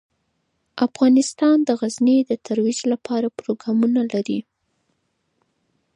[0.87, 4.39] افغانستان د غزني د ترویج لپاره پروګرامونه لري.